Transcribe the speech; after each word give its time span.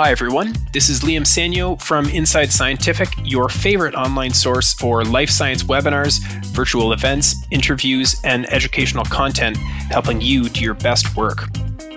Hi, 0.00 0.12
everyone. 0.12 0.54
This 0.72 0.88
is 0.88 1.00
Liam 1.00 1.22
Sanyo 1.22 1.82
from 1.82 2.08
Inside 2.10 2.52
Scientific, 2.52 3.08
your 3.24 3.48
favorite 3.48 3.96
online 3.96 4.32
source 4.32 4.72
for 4.72 5.02
life 5.04 5.28
science 5.28 5.64
webinars, 5.64 6.20
virtual 6.54 6.92
events, 6.92 7.34
interviews, 7.50 8.14
and 8.22 8.46
educational 8.52 9.04
content, 9.06 9.56
helping 9.56 10.20
you 10.20 10.48
do 10.50 10.60
your 10.60 10.74
best 10.74 11.16
work. 11.16 11.52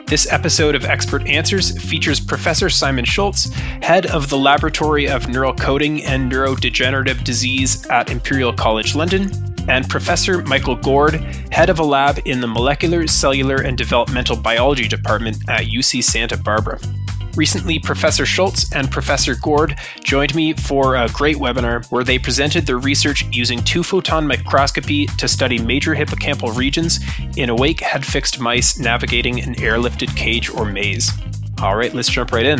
This 0.08 0.34
episode 0.34 0.74
of 0.74 0.84
Expert 0.84 1.28
Answers 1.28 1.80
features 1.80 2.20
Professor 2.20 2.72
Simon 2.72 3.06
Schultz, 3.06 3.54
head 3.84 4.08
of 4.08 4.30
the 4.30 4.38
Laboratory 4.38 5.08
of 5.08 5.30
Neural 5.30 5.54
Coding 5.54 6.04
and 6.04 6.32
Neurodegenerative 6.32 7.24
Disease 7.24 7.86
at 7.92 8.10
Imperial 8.10 8.52
College 8.52 8.96
London, 8.96 9.30
and 9.70 9.88
Professor 9.88 10.42
Michael 10.42 10.76
Goard, 10.76 11.14
head 11.52 11.70
of 11.70 11.78
a 11.78 11.84
lab 11.84 12.20
in 12.26 12.42
the 12.42 12.48
Molecular, 12.48 13.06
Cellular, 13.06 13.58
and 13.58 13.78
Developmental 13.78 14.38
Biology 14.38 14.88
Department 14.88 15.38
at 15.48 15.66
UC 15.66 16.04
Santa 16.04 16.36
Barbara. 16.36 16.80
Recently, 17.36 17.80
Professor 17.80 18.26
Schultz 18.26 18.72
and 18.74 18.92
Professor 18.92 19.36
Goard 19.36 19.78
joined 20.04 20.36
me 20.36 20.54
for 20.54 20.98
a 20.98 21.08
great 21.10 21.38
webinar 21.38 21.90
where 21.90 22.04
they 22.04 22.20
presented 22.20 22.66
their 22.66 22.78
research 22.78 23.26
using 23.32 23.64
two 23.64 23.84
photon 23.84 24.28
microscopy 24.28 25.06
to 25.06 25.28
study 25.28 25.58
major 25.58 25.96
hippocampal 25.96 26.56
regions 26.56 27.00
in 27.38 27.50
awake 27.50 27.80
head 27.80 28.06
fixed 28.06 28.40
mice 28.40 28.78
navigating 28.80 29.42
an 29.42 29.56
airlifted 29.56 30.16
cage 30.16 30.50
or 30.50 30.66
maze. 30.66 31.12
All 31.62 31.76
right, 31.76 31.94
let's 31.94 32.10
jump 32.10 32.32
right 32.34 32.46
in. 32.46 32.60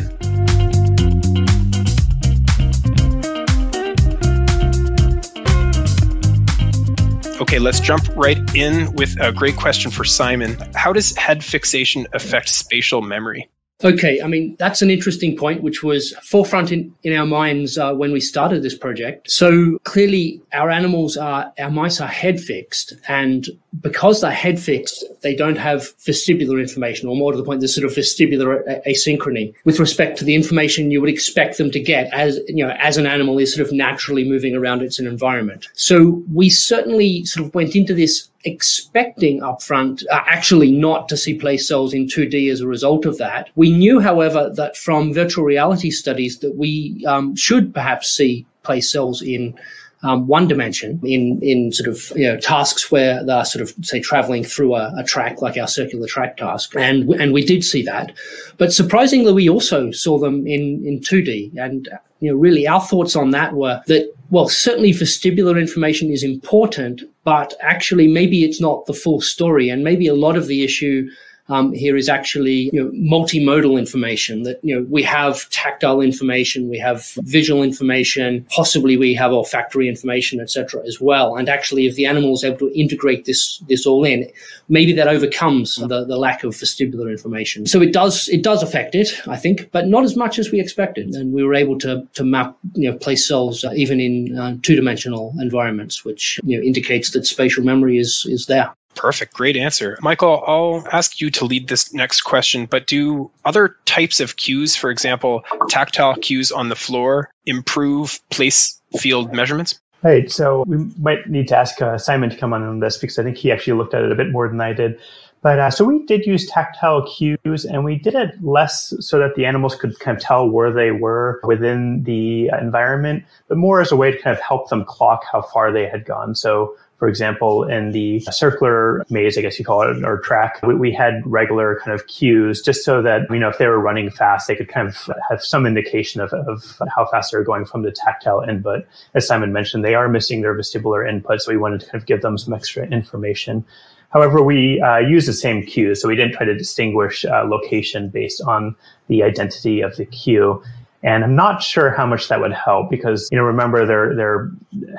Okay, 7.42 7.60
let's 7.60 7.82
jump 7.82 8.08
right 8.16 8.38
in 8.56 8.94
with 8.94 9.20
a 9.20 9.34
great 9.34 9.58
question 9.58 9.92
for 9.92 10.06
Simon. 10.06 10.56
How 10.76 10.94
does 10.94 11.14
head 11.18 11.44
fixation 11.44 12.08
affect 12.14 12.48
spatial 12.48 13.02
memory? 13.02 13.50
Okay, 13.84 14.22
I 14.22 14.28
mean, 14.28 14.56
that's 14.60 14.82
an 14.82 14.92
interesting 14.92 15.36
point, 15.36 15.64
which 15.64 15.82
was 15.82 16.14
forefront 16.22 16.72
in, 16.72 16.94
in 17.04 17.18
our 17.18 17.26
minds 17.26 17.78
uh, 17.78 17.94
when 17.94 18.12
we 18.12 18.20
started 18.20 18.62
this 18.62 18.78
project. 18.78 19.32
So 19.32 19.80
clearly, 19.84 20.42
our 20.54 20.70
animals 20.70 21.18
are, 21.18 21.52
our 21.58 21.72
mice 21.72 22.00
are 22.00 22.08
head 22.08 22.40
fixed, 22.40 22.94
and 23.08 23.48
because 23.80 24.22
they're 24.22 24.32
head 24.32 24.60
fixed, 24.60 25.04
they 25.22 25.36
don't 25.36 25.58
have 25.58 25.82
vestibular 26.00 26.60
information, 26.60 27.08
or 27.08 27.16
more 27.16 27.32
to 27.32 27.38
the 27.38 27.44
point, 27.44 27.62
there's 27.62 27.76
sort 27.76 27.86
of 27.86 27.96
vestibular 27.96 28.64
asynchrony 28.88 29.54
with 29.66 29.80
respect 29.80 30.18
to 30.20 30.26
the 30.26 30.36
information 30.36 30.92
you 30.92 31.02
would 31.02 31.10
expect 31.10 31.58
them 31.58 31.72
to 31.72 31.80
get 31.80 32.12
as, 32.14 32.40
you 32.48 32.66
know, 32.66 32.76
as 32.80 32.98
an 32.98 33.06
animal 33.06 33.38
is 33.38 33.54
sort 33.54 33.66
of 33.66 33.74
naturally 33.74 34.28
moving 34.28 34.56
around 34.56 34.82
its 34.82 35.00
environment. 35.00 35.68
So 35.74 36.24
we 36.34 36.50
certainly 36.50 37.26
sort 37.26 37.48
of 37.48 37.54
went 37.54 37.76
into 37.76 37.94
this 37.94 38.30
expecting 38.44 39.40
upfront 39.42 40.04
uh, 40.12 40.22
actually 40.26 40.72
not 40.72 41.08
to 41.10 41.18
see 41.18 41.36
place 41.36 41.68
cells 41.68 41.94
in 41.94 42.08
2D 42.08 42.52
as 42.52 42.62
a 42.62 42.68
result 42.68 43.06
of 43.06 43.18
that. 43.20 43.50
We 43.56 43.72
knew, 43.72 44.00
however, 44.00 44.52
that 44.56 44.76
from 44.76 45.14
virtual 45.14 45.46
reality 45.46 45.92
studies 45.92 46.40
that 46.40 46.56
we 46.56 47.04
um, 47.08 47.36
should 47.36 47.74
perhaps 47.74 48.10
see 48.10 48.46
place 48.64 48.92
cells 48.92 49.22
in 49.22 49.58
um, 50.04 50.28
one 50.28 50.48
dimension 50.48 51.00
in 51.04 51.40
in 51.42 51.72
sort 51.72 51.90
of 51.90 52.12
you 52.16 52.28
know 52.28 52.38
tasks 52.38 52.92
where 52.92 53.24
they're 53.24 53.46
sort 53.46 53.62
of 53.62 53.74
say 53.86 54.00
traveling 54.00 54.44
through 54.44 54.76
a, 54.76 54.94
a, 54.98 55.04
track 55.04 55.42
like 55.42 55.58
our 55.58 55.68
circular 55.68 56.08
track 56.08 56.38
task, 56.38 56.76
and 56.76 57.10
and 57.14 57.34
we 57.34 57.46
did 57.46 57.64
see 57.64 57.84
that, 57.84 58.12
but 58.58 58.74
surprisingly 58.74 59.32
we 59.32 59.50
also 59.50 59.92
saw 59.92 60.18
them 60.18 60.48
in 60.48 60.84
in 60.86 61.00
2D, 61.00 61.56
and 61.58 61.88
you 62.20 62.32
know 62.32 62.38
really 62.38 62.68
our 62.68 62.82
thoughts 62.82 63.16
on 63.16 63.30
that 63.32 63.54
were 63.54 63.82
that 63.88 64.12
well 64.32 64.50
certainly 64.50 64.92
vestibular 64.92 65.60
information 65.60 66.10
is 66.10 66.24
important, 66.24 67.02
but 67.24 67.54
actually 67.62 68.08
maybe 68.08 68.44
it's 68.44 68.62
not 68.62 68.86
the 68.88 68.94
full 68.94 69.22
story, 69.22 69.70
and 69.70 69.84
maybe 69.84 70.08
a 70.08 70.16
lot 70.16 70.36
of 70.36 70.48
the 70.48 70.64
issue 70.64 71.08
um, 71.52 71.74
here 71.74 71.98
is 71.98 72.08
actually 72.08 72.70
you 72.72 72.82
know, 72.82 72.92
multimodal 72.92 73.78
information 73.78 74.44
that 74.44 74.60
you 74.64 74.74
know 74.74 74.88
we 74.90 75.04
have 75.04 75.50
tactile 75.50 76.00
information, 76.00 76.70
we 76.70 76.80
have 76.80 77.12
visual 77.18 77.62
information, 77.62 78.46
possibly 78.50 78.96
we 78.96 79.14
have 79.14 79.34
olfactory 79.34 79.90
information, 79.90 80.40
etc. 80.40 80.82
as 80.88 81.02
well. 81.02 81.36
And 81.36 81.50
actually, 81.50 81.88
if 81.88 81.96
the 81.96 82.06
animal 82.06 82.34
is 82.34 82.46
able 82.46 82.60
to 82.60 82.80
integrate 82.80 83.26
this 83.26 83.62
this 83.68 83.86
all 83.86 84.06
in, 84.06 84.32
maybe 84.70 84.94
that 84.94 85.10
overcomes 85.10 85.76
the, 85.76 86.06
the 86.06 86.18
lack 86.18 86.46
of 86.46 86.54
vestibular 86.54 87.12
information. 87.12 87.66
So 87.66 87.82
it 87.82 87.92
does 87.92 88.30
it 88.30 88.44
does 88.44 88.64
affect 88.64 88.96
it, 88.96 89.10
I 89.28 89.36
think, 89.36 89.70
but 89.72 89.88
not 89.88 90.06
as 90.06 90.16
much 90.16 90.40
as 90.40 90.52
we 90.52 90.62
expected. 90.62 91.10
And 91.10 91.34
we 91.34 91.44
were 91.44 91.56
able 91.56 91.78
to 91.80 92.08
to 92.14 92.24
map 92.24 92.58
you 92.76 92.90
know 92.90 92.98
place 92.98 93.28
cells 93.28 93.66
uh, 93.66 93.74
even 93.76 94.00
in 94.00 94.38
uh, 94.38 94.56
two 94.64 94.76
dimensional 94.78 95.34
environments, 95.40 96.06
which 96.06 96.40
you 96.46 96.58
know 96.58 96.64
indicates 96.64 97.12
that 97.12 97.26
spatial 97.26 97.66
memory 97.66 97.98
is 97.98 98.26
is 98.30 98.46
there. 98.46 98.74
Perfect. 98.96 99.34
Great 99.34 99.58
answer. 99.58 99.98
Michael, 100.02 100.44
I'll 100.46 100.86
ask 100.92 101.22
you 101.22 101.30
to 101.32 101.46
lead 101.46 101.68
this 101.68 101.94
next 101.94 102.22
question, 102.22 102.66
but 102.66 102.88
do 102.88 103.32
other 103.46 103.78
types 103.86 104.20
of 104.20 104.38
cues, 104.38 104.76
for 104.76 104.90
example, 104.92 105.44
tactile 105.70 106.16
cues 106.16 106.52
on 106.52 106.70
the 106.70 106.76
floor, 106.76 107.30
improve 107.46 108.20
place 108.30 108.80
field 108.98 109.34
measurements? 109.34 109.80
Right. 110.04 110.32
So 110.32 110.64
we 110.68 110.78
might 111.00 111.30
need 111.30 111.48
to 111.50 111.58
ask 111.58 111.82
uh, 111.82 111.98
Simon 111.98 112.32
to 112.32 112.36
come 112.36 112.54
on 112.54 112.64
on 112.64 112.80
this 112.80 112.98
because 112.98 113.20
I 113.20 113.24
think 113.24 113.38
he 113.38 113.52
actually 113.52 113.74
looked 113.74 113.94
at 113.94 114.04
it 114.04 114.12
a 114.12 114.16
bit 114.16 114.32
more 114.32 114.48
than 114.48 114.60
I 114.60 114.74
did. 114.74 115.00
But 115.44 115.60
uh, 115.60 115.72
so 115.72 115.84
we 115.84 116.06
did 116.06 116.26
use 116.26 116.48
tactile 116.48 117.08
cues 117.08 117.66
and 117.66 117.84
we 117.84 117.96
did 117.96 118.14
it 118.14 118.44
less 118.44 118.94
so 119.00 119.18
that 119.18 119.36
the 119.36 119.46
animals 119.46 119.76
could 119.76 120.00
kind 120.00 120.16
of 120.16 120.24
tell 120.24 120.48
where 120.48 120.72
they 120.72 120.92
were 120.92 121.42
within 121.44 122.04
the 122.04 122.50
environment, 122.60 123.24
but 123.48 123.58
more 123.58 123.82
as 123.82 123.92
a 123.92 123.96
way 123.96 124.12
to 124.12 124.18
kind 124.20 124.36
of 124.36 124.42
help 124.42 124.70
them 124.70 124.86
clock 124.86 125.24
how 125.32 125.42
far 125.42 125.72
they 125.72 125.88
had 125.88 126.06
gone. 126.06 126.36
So 126.36 126.76
for 127.02 127.08
example, 127.08 127.64
in 127.64 127.94
the 127.94 128.20
circular 128.30 129.04
maze, 129.10 129.36
I 129.36 129.42
guess 129.42 129.58
you 129.58 129.66
call 129.66 129.82
it, 129.82 130.04
or 130.04 130.20
track, 130.20 130.60
we, 130.62 130.76
we, 130.76 130.94
had 130.94 131.24
regular 131.26 131.80
kind 131.84 132.00
of 132.00 132.06
cues 132.06 132.62
just 132.62 132.86
so 132.86 133.02
that, 133.02 133.22
you 133.32 133.40
know, 133.40 133.50
if 133.50 133.58
they 133.58 133.66
were 133.66 133.80
running 133.80 134.12
fast, 134.12 134.48
they 134.48 134.56
could 134.56 134.68
kind 134.68 134.88
of 134.88 135.10
have 135.28 135.44
some 135.44 135.66
indication 135.66 136.22
of, 136.22 136.32
of 136.32 136.80
how 136.96 137.08
fast 137.08 137.32
they're 137.32 137.44
going 137.44 137.66
from 137.66 137.82
the 137.82 137.92
tactile 137.92 138.42
input. 138.42 138.86
As 139.16 139.26
Simon 139.26 139.52
mentioned, 139.52 139.84
they 139.84 139.96
are 139.96 140.08
missing 140.10 140.42
their 140.42 140.54
vestibular 140.54 141.10
input, 141.10 141.42
so 141.42 141.52
we 141.52 141.58
wanted 141.58 141.80
to 141.80 141.88
kind 141.88 142.00
of 142.00 142.06
give 142.06 142.22
them 142.22 142.38
some 142.38 142.54
extra 142.54 142.86
information. 142.86 143.66
However, 144.10 144.44
we 144.44 144.80
uh, 144.80 145.00
use 145.00 145.26
the 145.26 145.34
same 145.34 145.66
cues, 145.66 146.04
so 146.04 146.08
we 146.08 146.16
didn't 146.16 146.34
try 146.34 146.46
to 146.46 146.54
distinguish 146.54 147.26
uh, 147.26 147.46
location 147.46 148.10
based 148.10 148.42
on 148.42 148.76
the 149.08 149.24
identity 149.24 149.82
of 149.82 149.96
the 149.96 150.06
cue. 150.06 150.62
And 151.04 151.24
I'm 151.24 151.36
not 151.36 151.64
sure 151.64 151.90
how 151.90 152.06
much 152.06 152.28
that 152.28 152.40
would 152.40 152.54
help 152.54 152.90
because, 152.90 153.28
you 153.32 153.38
know, 153.38 153.44
remember 153.44 153.86
they're, 153.86 154.16
they're 154.16 154.52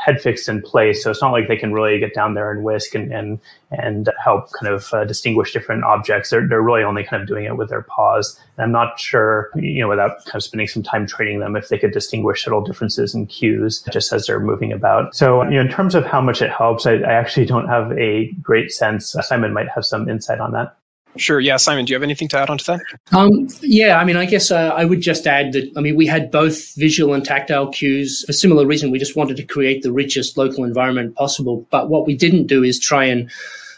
head 0.05 0.21
fixed 0.21 0.49
in 0.49 0.61
place. 0.61 1.03
So 1.03 1.11
it's 1.11 1.23
not 1.23 1.31
like 1.31 1.47
they 1.47 1.57
can 1.57 1.73
really 1.73 1.99
get 2.01 2.13
down 2.13 2.35
there 2.35 2.51
and 2.51 2.65
whisk 2.65 2.95
and, 2.95 3.13
and, 3.13 3.39
and 3.71 4.11
help 4.23 4.51
kind 4.61 4.75
of 4.75 4.93
uh, 4.93 5.05
distinguish 5.05 5.53
different 5.53 5.85
objects. 5.85 6.31
They're, 6.31 6.47
they're 6.47 6.63
really 6.63 6.83
only 6.83 7.05
kind 7.05 7.23
of 7.23 7.29
doing 7.29 7.45
it 7.45 7.57
with 7.57 7.69
their 7.69 7.83
paws. 7.83 8.39
And 8.57 8.65
I'm 8.65 8.73
not 8.73 8.99
sure, 8.99 9.51
you 9.55 9.81
know, 9.81 9.89
without 9.89 10.25
kind 10.25 10.37
of 10.37 10.43
spending 10.43 10.67
some 10.67 10.83
time 10.83 11.07
training 11.07 11.39
them, 11.39 11.55
if 11.55 11.69
they 11.69 11.79
could 11.79 11.93
distinguish 11.93 12.43
subtle 12.43 12.63
differences 12.63 13.15
in 13.15 13.27
cues 13.27 13.85
just 13.93 14.13
as 14.13 14.27
they're 14.27 14.41
moving 14.41 14.73
about. 14.73 15.15
So, 15.15 15.45
you 15.45 15.51
know, 15.51 15.61
in 15.61 15.69
terms 15.69 15.95
of 15.95 16.05
how 16.05 16.21
much 16.21 16.43
it 16.43 16.51
helps, 16.51 16.85
I, 16.85 16.95
I 16.95 17.13
actually 17.13 17.47
don't 17.47 17.69
have 17.69 17.93
a 17.93 18.27
great 18.43 18.73
sense. 18.73 19.15
Simon 19.21 19.53
might 19.53 19.69
have 19.69 19.85
some 19.85 20.09
insight 20.09 20.41
on 20.41 20.51
that. 20.53 20.77
Sure. 21.17 21.39
Yeah, 21.39 21.57
Simon, 21.57 21.85
do 21.85 21.93
you 21.93 21.95
have 21.95 22.03
anything 22.03 22.29
to 22.29 22.39
add 22.39 22.49
on 22.49 22.59
to 22.59 22.65
that? 22.67 22.81
Um, 23.13 23.49
yeah, 23.61 23.99
I 23.99 24.05
mean, 24.05 24.17
I 24.17 24.25
guess 24.25 24.51
uh, 24.51 24.73
I 24.75 24.85
would 24.85 25.01
just 25.01 25.27
add 25.27 25.53
that, 25.53 25.71
I 25.77 25.81
mean, 25.81 25.97
we 25.97 26.07
had 26.07 26.31
both 26.31 26.75
visual 26.77 27.13
and 27.13 27.25
tactile 27.25 27.69
cues 27.71 28.25
for 28.25 28.33
similar 28.33 28.67
reason. 28.67 28.91
We 28.91 28.99
just 28.99 29.17
wanted 29.17 29.37
to 29.37 29.45
create 29.45 29.83
the 29.83 29.93
richest 29.93 30.39
local 30.39 30.65
environment 30.65 31.15
possible. 31.15 31.67
But 31.71 31.91
what 31.91 32.07
we 32.07 32.17
didn't 32.17 32.47
do 32.47 32.63
is 32.63 32.81
try 32.81 33.05
and, 33.05 33.31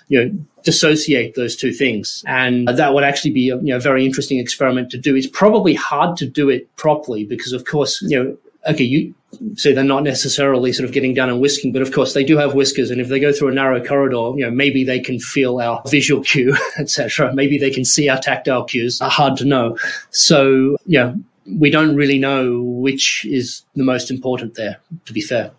you 0.08 0.24
know, 0.24 0.30
dissociate 0.62 1.34
those 1.34 1.56
two 1.56 1.72
things. 1.72 2.22
And 2.26 2.68
that 2.68 2.94
would 2.94 3.04
actually 3.04 3.32
be 3.32 3.50
a 3.50 3.56
you 3.56 3.74
know, 3.74 3.80
very 3.80 4.06
interesting 4.06 4.38
experiment 4.38 4.90
to 4.90 4.98
do. 4.98 5.16
It's 5.16 5.26
probably 5.26 5.74
hard 5.74 6.16
to 6.18 6.26
do 6.26 6.48
it 6.48 6.74
properly 6.76 7.24
because, 7.24 7.52
of 7.52 7.64
course, 7.64 8.00
you 8.02 8.22
know, 8.22 8.36
okay, 8.66 8.84
you 8.84 9.14
so 9.56 9.72
they're 9.72 9.84
not 9.84 10.02
necessarily 10.02 10.72
sort 10.72 10.88
of 10.88 10.94
getting 10.94 11.14
down 11.14 11.28
and 11.28 11.40
whisking, 11.40 11.72
but 11.72 11.82
of 11.82 11.92
course 11.92 12.14
they 12.14 12.24
do 12.24 12.36
have 12.36 12.54
whiskers. 12.54 12.90
And 12.90 13.00
if 13.00 13.08
they 13.08 13.18
go 13.18 13.32
through 13.32 13.48
a 13.48 13.54
narrow 13.54 13.84
corridor, 13.84 14.32
you 14.36 14.44
know, 14.44 14.50
maybe 14.50 14.84
they 14.84 15.00
can 15.00 15.18
feel 15.18 15.60
our 15.60 15.82
visual 15.88 16.22
cue, 16.22 16.56
etc. 16.78 17.34
Maybe 17.34 17.58
they 17.58 17.70
can 17.70 17.84
see 17.84 18.08
our 18.08 18.20
tactile 18.20 18.64
cues. 18.64 19.00
Are 19.00 19.10
hard 19.10 19.36
to 19.38 19.44
know. 19.44 19.76
So, 20.10 20.76
yeah, 20.86 21.14
we 21.46 21.70
don't 21.70 21.96
really 21.96 22.18
know 22.18 22.62
which 22.62 23.26
is 23.28 23.62
the 23.74 23.84
most 23.84 24.10
important 24.10 24.54
there, 24.54 24.78
to 25.06 25.12
be 25.12 25.20
fair. 25.20 25.52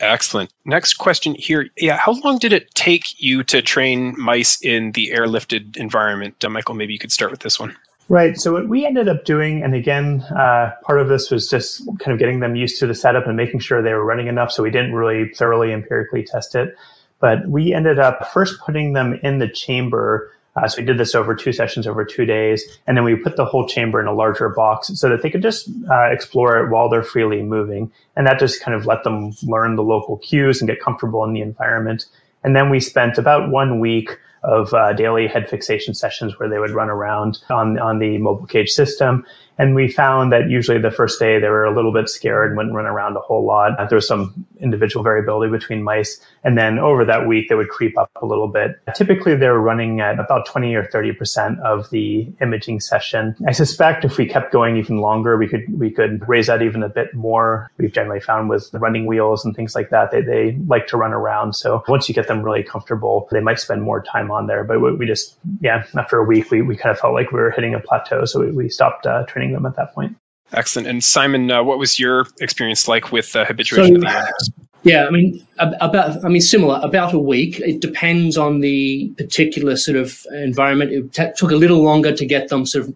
Excellent. 0.00 0.52
Next 0.64 0.94
question 0.94 1.34
here. 1.34 1.68
Yeah, 1.76 1.96
how 1.96 2.12
long 2.12 2.38
did 2.38 2.52
it 2.52 2.72
take 2.74 3.20
you 3.20 3.42
to 3.44 3.62
train 3.62 4.14
mice 4.16 4.60
in 4.62 4.92
the 4.92 5.10
airlifted 5.12 5.76
environment? 5.76 6.44
Uh, 6.44 6.50
Michael, 6.50 6.76
maybe 6.76 6.92
you 6.92 6.98
could 7.00 7.12
start 7.12 7.32
with 7.32 7.40
this 7.40 7.58
one. 7.58 7.76
Right. 8.10 8.40
So 8.40 8.54
what 8.54 8.70
we 8.70 8.86
ended 8.86 9.06
up 9.06 9.26
doing, 9.26 9.62
and 9.62 9.74
again, 9.74 10.22
uh, 10.22 10.72
part 10.82 10.98
of 10.98 11.08
this 11.08 11.30
was 11.30 11.46
just 11.46 11.86
kind 11.98 12.12
of 12.12 12.18
getting 12.18 12.40
them 12.40 12.56
used 12.56 12.78
to 12.80 12.86
the 12.86 12.94
setup 12.94 13.26
and 13.26 13.36
making 13.36 13.60
sure 13.60 13.82
they 13.82 13.92
were 13.92 14.04
running 14.04 14.28
enough. 14.28 14.50
So 14.50 14.62
we 14.62 14.70
didn't 14.70 14.94
really 14.94 15.28
thoroughly 15.34 15.72
empirically 15.72 16.24
test 16.24 16.54
it, 16.54 16.74
but 17.20 17.46
we 17.46 17.74
ended 17.74 17.98
up 17.98 18.32
first 18.32 18.60
putting 18.60 18.94
them 18.94 19.20
in 19.22 19.40
the 19.40 19.48
chamber. 19.48 20.32
Uh, 20.56 20.66
so 20.66 20.80
we 20.80 20.86
did 20.86 20.96
this 20.96 21.14
over 21.14 21.34
two 21.34 21.52
sessions 21.52 21.86
over 21.86 22.02
two 22.02 22.24
days, 22.24 22.64
and 22.86 22.96
then 22.96 23.04
we 23.04 23.14
put 23.14 23.36
the 23.36 23.44
whole 23.44 23.68
chamber 23.68 24.00
in 24.00 24.06
a 24.06 24.14
larger 24.14 24.48
box 24.48 24.88
so 24.94 25.10
that 25.10 25.20
they 25.22 25.28
could 25.28 25.42
just 25.42 25.68
uh, 25.90 26.06
explore 26.10 26.56
it 26.64 26.70
while 26.70 26.88
they're 26.88 27.02
freely 27.02 27.42
moving, 27.42 27.92
and 28.16 28.26
that 28.26 28.38
just 28.38 28.62
kind 28.62 28.74
of 28.74 28.86
let 28.86 29.04
them 29.04 29.32
learn 29.42 29.76
the 29.76 29.82
local 29.82 30.16
cues 30.16 30.62
and 30.62 30.68
get 30.68 30.80
comfortable 30.80 31.24
in 31.24 31.34
the 31.34 31.42
environment. 31.42 32.06
And 32.42 32.56
then 32.56 32.70
we 32.70 32.80
spent 32.80 33.18
about 33.18 33.50
one 33.50 33.80
week 33.80 34.18
of 34.42 34.72
uh, 34.74 34.92
daily 34.92 35.26
head 35.26 35.48
fixation 35.48 35.94
sessions 35.94 36.38
where 36.38 36.48
they 36.48 36.58
would 36.58 36.70
run 36.70 36.88
around 36.88 37.38
on, 37.50 37.78
on 37.78 37.98
the 37.98 38.18
mobile 38.18 38.46
cage 38.46 38.70
system. 38.70 39.24
And 39.58 39.74
we 39.74 39.88
found 39.88 40.32
that 40.32 40.48
usually 40.48 40.78
the 40.78 40.90
first 40.90 41.18
day 41.18 41.40
they 41.40 41.48
were 41.48 41.64
a 41.64 41.74
little 41.74 41.92
bit 41.92 42.08
scared 42.08 42.50
and 42.50 42.56
wouldn't 42.56 42.74
run 42.74 42.86
around 42.86 43.16
a 43.16 43.20
whole 43.20 43.44
lot. 43.44 43.72
There 43.88 43.96
was 43.96 44.06
some 44.06 44.46
individual 44.60 45.02
variability 45.02 45.50
between 45.50 45.82
mice. 45.82 46.20
And 46.44 46.56
then 46.56 46.78
over 46.78 47.04
that 47.04 47.26
week, 47.26 47.48
they 47.48 47.56
would 47.56 47.68
creep 47.68 47.98
up 47.98 48.10
a 48.22 48.26
little 48.26 48.46
bit. 48.46 48.80
Typically, 48.94 49.34
they 49.34 49.48
were 49.48 49.60
running 49.60 50.00
at 50.00 50.20
about 50.20 50.46
20 50.46 50.74
or 50.76 50.84
30% 50.84 51.60
of 51.60 51.90
the 51.90 52.32
imaging 52.40 52.78
session. 52.78 53.34
I 53.48 53.52
suspect 53.52 54.04
if 54.04 54.16
we 54.16 54.26
kept 54.26 54.52
going 54.52 54.76
even 54.76 54.98
longer, 54.98 55.36
we 55.36 55.48
could, 55.48 55.64
we 55.76 55.90
could 55.90 56.26
raise 56.28 56.46
that 56.46 56.62
even 56.62 56.84
a 56.84 56.88
bit 56.88 57.12
more. 57.12 57.70
We've 57.78 57.92
generally 57.92 58.20
found 58.20 58.48
with 58.48 58.70
the 58.70 58.78
running 58.78 59.06
wheels 59.06 59.44
and 59.44 59.56
things 59.56 59.74
like 59.74 59.90
that, 59.90 60.12
they, 60.12 60.22
they 60.22 60.56
like 60.68 60.86
to 60.88 60.96
run 60.96 61.12
around. 61.12 61.54
So 61.54 61.82
once 61.88 62.08
you 62.08 62.14
get 62.14 62.28
them 62.28 62.42
really 62.42 62.62
comfortable, 62.62 63.28
they 63.32 63.40
might 63.40 63.58
spend 63.58 63.82
more 63.82 64.02
time 64.02 64.27
on 64.30 64.46
there. 64.46 64.64
But 64.64 64.80
we 64.80 65.06
just, 65.06 65.36
yeah, 65.60 65.84
after 65.96 66.18
a 66.18 66.24
week, 66.24 66.50
we, 66.50 66.62
we 66.62 66.76
kind 66.76 66.90
of 66.90 66.98
felt 66.98 67.14
like 67.14 67.32
we 67.32 67.38
were 67.40 67.50
hitting 67.50 67.74
a 67.74 67.80
plateau. 67.80 68.24
So 68.24 68.40
we, 68.40 68.50
we 68.50 68.68
stopped 68.68 69.06
uh, 69.06 69.24
training 69.24 69.52
them 69.52 69.66
at 69.66 69.76
that 69.76 69.94
point. 69.94 70.16
Excellent. 70.52 70.88
And 70.88 71.04
Simon, 71.04 71.50
uh, 71.50 71.62
what 71.62 71.78
was 71.78 71.98
your 71.98 72.26
experience 72.40 72.88
like 72.88 73.12
with 73.12 73.36
uh, 73.36 73.44
habituation 73.44 73.88
so, 73.88 73.94
of 73.96 74.00
the 74.00 74.08
animals? 74.08 74.50
Yeah, 74.84 75.06
I 75.06 75.10
mean, 75.10 75.46
about, 75.58 76.24
I 76.24 76.28
mean, 76.28 76.40
similar, 76.40 76.80
about 76.82 77.12
a 77.12 77.18
week. 77.18 77.60
It 77.60 77.80
depends 77.80 78.38
on 78.38 78.60
the 78.60 79.08
particular 79.18 79.76
sort 79.76 79.96
of 79.96 80.24
environment. 80.32 80.92
It 80.92 81.12
t- 81.12 81.30
took 81.36 81.50
a 81.50 81.56
little 81.56 81.82
longer 81.82 82.14
to 82.14 82.24
get 82.24 82.48
them 82.48 82.64
sort 82.64 82.86
of 82.86 82.94